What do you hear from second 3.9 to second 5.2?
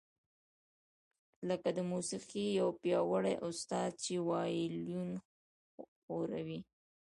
چې وایلون